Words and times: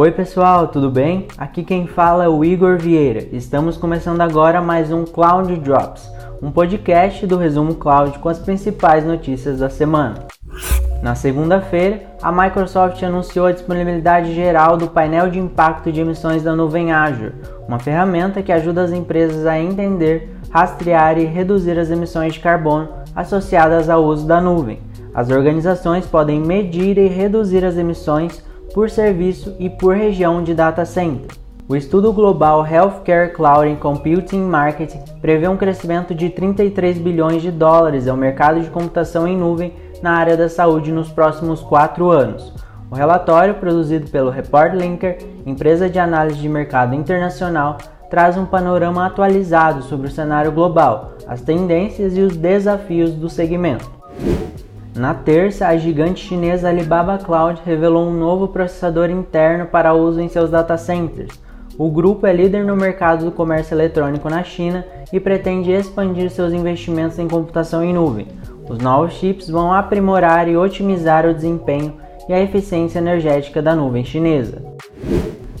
Oi 0.00 0.12
pessoal, 0.12 0.68
tudo 0.68 0.88
bem? 0.88 1.26
Aqui 1.36 1.64
quem 1.64 1.88
fala 1.88 2.22
é 2.22 2.28
o 2.28 2.44
Igor 2.44 2.78
Vieira. 2.78 3.26
Estamos 3.32 3.76
começando 3.76 4.20
agora 4.20 4.62
mais 4.62 4.92
um 4.92 5.04
Cloud 5.04 5.56
Drops, 5.56 6.08
um 6.40 6.52
podcast 6.52 7.26
do 7.26 7.36
Resumo 7.36 7.74
Cloud 7.74 8.16
com 8.20 8.28
as 8.28 8.38
principais 8.38 9.04
notícias 9.04 9.58
da 9.58 9.68
semana. 9.68 10.28
Na 11.02 11.16
segunda-feira, 11.16 12.02
a 12.22 12.30
Microsoft 12.30 13.02
anunciou 13.02 13.46
a 13.46 13.50
disponibilidade 13.50 14.36
geral 14.36 14.76
do 14.76 14.86
painel 14.86 15.28
de 15.30 15.40
impacto 15.40 15.90
de 15.90 16.00
emissões 16.00 16.44
da 16.44 16.54
nuvem 16.54 16.92
Azure, 16.92 17.34
uma 17.66 17.80
ferramenta 17.80 18.40
que 18.40 18.52
ajuda 18.52 18.84
as 18.84 18.92
empresas 18.92 19.46
a 19.46 19.58
entender, 19.58 20.32
rastrear 20.48 21.18
e 21.18 21.24
reduzir 21.24 21.76
as 21.76 21.90
emissões 21.90 22.34
de 22.34 22.38
carbono 22.38 22.88
associadas 23.16 23.90
ao 23.90 24.04
uso 24.04 24.28
da 24.28 24.40
nuvem. 24.40 24.78
As 25.12 25.28
organizações 25.28 26.06
podem 26.06 26.38
medir 26.38 26.98
e 26.98 27.08
reduzir 27.08 27.64
as 27.64 27.76
emissões 27.76 28.46
por 28.72 28.90
serviço 28.90 29.56
e 29.58 29.68
por 29.70 29.96
região 29.96 30.42
de 30.42 30.54
data 30.54 30.84
center. 30.84 31.36
O 31.68 31.76
estudo 31.76 32.12
global 32.12 32.66
Healthcare 32.66 33.32
Cloud 33.32 33.68
and 33.68 33.76
Computing 33.76 34.42
Market 34.42 34.94
prevê 35.20 35.46
um 35.48 35.56
crescimento 35.56 36.14
de 36.14 36.30
33 36.30 36.96
bilhões 36.96 37.42
de 37.42 37.50
dólares 37.50 38.08
ao 38.08 38.16
mercado 38.16 38.60
de 38.60 38.70
computação 38.70 39.28
em 39.28 39.36
nuvem 39.36 39.74
na 40.02 40.12
área 40.12 40.36
da 40.36 40.48
saúde 40.48 40.90
nos 40.90 41.10
próximos 41.10 41.60
quatro 41.60 42.10
anos. 42.10 42.54
O 42.90 42.94
relatório, 42.94 43.54
produzido 43.56 44.10
pelo 44.10 44.30
Report 44.30 44.72
Linker, 44.72 45.18
empresa 45.44 45.90
de 45.90 45.98
análise 45.98 46.38
de 46.38 46.48
mercado 46.48 46.94
internacional, 46.94 47.76
traz 48.08 48.38
um 48.38 48.46
panorama 48.46 49.04
atualizado 49.04 49.82
sobre 49.82 50.08
o 50.08 50.10
cenário 50.10 50.50
global, 50.50 51.12
as 51.26 51.42
tendências 51.42 52.16
e 52.16 52.22
os 52.22 52.34
desafios 52.34 53.12
do 53.12 53.28
segmento. 53.28 53.90
Na 54.98 55.14
terça, 55.14 55.68
a 55.68 55.76
gigante 55.76 56.26
chinesa 56.26 56.68
Alibaba 56.68 57.18
Cloud 57.18 57.62
revelou 57.64 58.08
um 58.08 58.12
novo 58.12 58.48
processador 58.48 59.08
interno 59.08 59.66
para 59.66 59.94
uso 59.94 60.20
em 60.20 60.28
seus 60.28 60.50
data 60.50 60.76
centers. 60.76 61.40
O 61.78 61.88
grupo 61.88 62.26
é 62.26 62.32
líder 62.32 62.64
no 62.64 62.74
mercado 62.74 63.24
do 63.24 63.30
comércio 63.30 63.76
eletrônico 63.76 64.28
na 64.28 64.42
China 64.42 64.84
e 65.12 65.20
pretende 65.20 65.70
expandir 65.70 66.28
seus 66.30 66.52
investimentos 66.52 67.16
em 67.16 67.28
computação 67.28 67.84
em 67.84 67.94
nuvem. 67.94 68.26
Os 68.68 68.78
novos 68.78 69.12
chips 69.12 69.48
vão 69.48 69.72
aprimorar 69.72 70.48
e 70.48 70.56
otimizar 70.56 71.24
o 71.24 71.34
desempenho 71.34 71.94
e 72.28 72.32
a 72.32 72.40
eficiência 72.40 72.98
energética 72.98 73.62
da 73.62 73.76
nuvem 73.76 74.04
chinesa. 74.04 74.60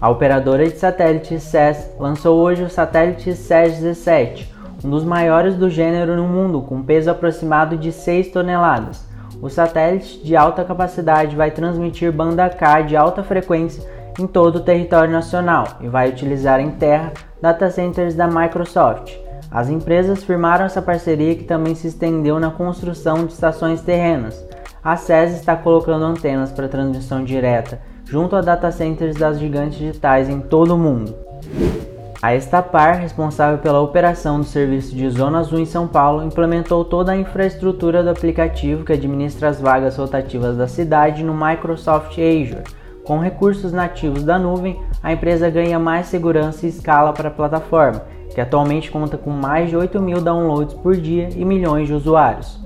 A 0.00 0.08
operadora 0.08 0.64
de 0.64 0.78
satélites 0.78 1.42
SES 1.42 1.90
lançou 1.98 2.40
hoje 2.40 2.62
o 2.62 2.70
satélite 2.70 3.34
SES 3.34 3.80
17, 3.80 4.54
um 4.84 4.90
dos 4.90 5.02
maiores 5.02 5.56
do 5.56 5.68
gênero 5.68 6.14
no 6.14 6.28
mundo, 6.28 6.62
com 6.62 6.84
peso 6.84 7.10
aproximado 7.10 7.76
de 7.76 7.90
6 7.90 8.28
toneladas. 8.28 9.12
O 9.44 9.50
satélite 9.50 10.24
de 10.24 10.34
alta 10.34 10.64
capacidade 10.64 11.36
vai 11.36 11.50
transmitir 11.50 12.10
banda 12.10 12.48
K 12.48 12.80
de 12.80 12.96
alta 12.96 13.22
frequência 13.22 13.86
em 14.18 14.26
todo 14.26 14.56
o 14.56 14.60
território 14.60 15.12
nacional 15.12 15.66
e 15.82 15.86
vai 15.86 16.08
utilizar 16.08 16.60
em 16.60 16.70
terra 16.70 17.12
data 17.42 17.68
centers 17.68 18.14
da 18.14 18.26
Microsoft. 18.26 19.14
As 19.50 19.68
empresas 19.68 20.24
firmaram 20.24 20.64
essa 20.64 20.80
parceria 20.80 21.34
que 21.34 21.44
também 21.44 21.74
se 21.74 21.88
estendeu 21.88 22.40
na 22.40 22.50
construção 22.50 23.26
de 23.26 23.34
estações 23.34 23.82
terrenas. 23.82 24.42
A 24.82 24.96
SES 24.96 25.34
está 25.34 25.54
colocando 25.54 26.06
antenas 26.06 26.50
para 26.50 26.66
transmissão 26.66 27.22
direta 27.22 27.82
junto 28.06 28.36
a 28.36 28.40
data 28.40 28.72
centers 28.72 29.16
das 29.16 29.38
gigantes 29.38 29.76
digitais 29.76 30.30
em 30.30 30.40
todo 30.40 30.74
o 30.74 30.78
mundo. 30.78 31.14
A 32.24 32.34
Estapar, 32.34 33.00
responsável 33.00 33.58
pela 33.58 33.82
operação 33.82 34.40
do 34.40 34.46
serviço 34.46 34.96
de 34.96 35.10
Zona 35.10 35.40
Azul 35.40 35.58
em 35.58 35.66
São 35.66 35.86
Paulo, 35.86 36.24
implementou 36.24 36.82
toda 36.82 37.12
a 37.12 37.16
infraestrutura 37.18 38.02
do 38.02 38.08
aplicativo 38.08 38.82
que 38.82 38.94
administra 38.94 39.50
as 39.50 39.60
vagas 39.60 39.98
rotativas 39.98 40.56
da 40.56 40.66
cidade 40.66 41.22
no 41.22 41.34
Microsoft 41.34 42.12
Azure. 42.12 42.64
Com 43.04 43.18
recursos 43.18 43.74
nativos 43.74 44.24
da 44.24 44.38
nuvem, 44.38 44.80
a 45.02 45.12
empresa 45.12 45.50
ganha 45.50 45.78
mais 45.78 46.06
segurança 46.06 46.64
e 46.64 46.70
escala 46.70 47.12
para 47.12 47.28
a 47.28 47.30
plataforma, 47.30 48.00
que 48.34 48.40
atualmente 48.40 48.90
conta 48.90 49.18
com 49.18 49.28
mais 49.28 49.68
de 49.68 49.76
8 49.76 50.00
mil 50.00 50.22
downloads 50.22 50.72
por 50.76 50.96
dia 50.96 51.28
e 51.36 51.44
milhões 51.44 51.88
de 51.88 51.92
usuários. 51.92 52.58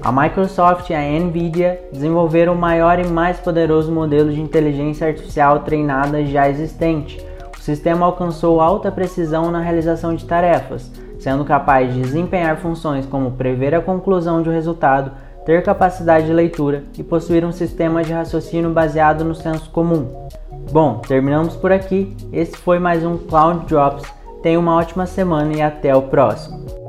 A 0.00 0.10
Microsoft 0.10 0.88
e 0.88 0.94
a 0.94 1.02
Nvidia 1.02 1.78
desenvolveram 1.92 2.54
o 2.54 2.58
maior 2.58 2.98
e 2.98 3.06
mais 3.06 3.38
poderoso 3.38 3.92
modelo 3.92 4.32
de 4.32 4.40
inteligência 4.40 5.06
artificial 5.06 5.58
treinada 5.58 6.24
já 6.24 6.48
existente 6.48 7.30
o 7.62 7.64
sistema 7.64 8.04
alcançou 8.04 8.60
alta 8.60 8.90
precisão 8.90 9.48
na 9.52 9.60
realização 9.60 10.16
de 10.16 10.24
tarefas, 10.24 10.90
sendo 11.20 11.44
capaz 11.44 11.94
de 11.94 12.00
desempenhar 12.00 12.56
funções 12.56 13.06
como 13.06 13.30
prever 13.30 13.72
a 13.72 13.80
conclusão 13.80 14.42
de 14.42 14.48
um 14.48 14.52
resultado, 14.52 15.12
ter 15.46 15.62
capacidade 15.62 16.26
de 16.26 16.32
leitura 16.32 16.82
e 16.98 17.04
possuir 17.04 17.44
um 17.44 17.52
sistema 17.52 18.02
de 18.02 18.12
raciocínio 18.12 18.70
baseado 18.70 19.24
no 19.24 19.32
senso 19.32 19.70
comum. 19.70 20.08
Bom, 20.72 20.98
terminamos 21.06 21.54
por 21.54 21.70
aqui. 21.70 22.16
Esse 22.32 22.56
foi 22.56 22.80
mais 22.80 23.04
um 23.04 23.16
Cloud 23.16 23.64
Drops. 23.66 24.12
Tenha 24.42 24.58
uma 24.58 24.74
ótima 24.74 25.06
semana 25.06 25.52
e 25.52 25.62
até 25.62 25.94
o 25.94 26.02
próximo. 26.02 26.81